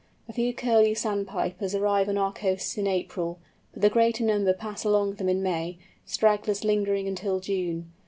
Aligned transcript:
A 0.27 0.33
few 0.33 0.51
Curlew 0.51 0.95
Sandpipers 0.95 1.75
arrive 1.75 2.09
on 2.09 2.17
our 2.17 2.33
coasts 2.33 2.75
in 2.75 2.87
April, 2.87 3.37
but 3.71 3.83
the 3.83 3.89
greater 3.91 4.23
number 4.23 4.51
pass 4.51 4.83
along 4.83 5.13
them 5.17 5.29
in 5.29 5.43
May, 5.43 5.77
stragglers 6.07 6.63
lingering 6.63 7.07
until 7.07 7.39
June. 7.39 7.91